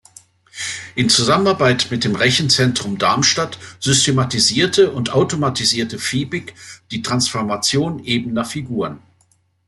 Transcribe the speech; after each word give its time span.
In 0.95 1.09
Zusammenarbeit 1.11 1.91
mit 1.91 2.03
dem 2.03 2.15
Rechenzentrum 2.15 2.97
Darmstadt 2.97 3.59
systematisierte 3.79 4.91
und 4.91 5.13
automatisierte 5.13 5.99
Fiebig 5.99 6.55
die 6.89 7.03
Transformation 7.03 8.03
ebener 8.03 8.43
Figuren. 8.43 8.97